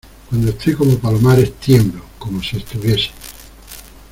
cuando 0.27 0.49
estoy 0.49 0.73
como 0.73 0.97
Palomares, 0.97 1.53
tiemblo; 1.59 2.03
como 2.17 2.41
si 2.41 2.57
estuviese 2.57 3.11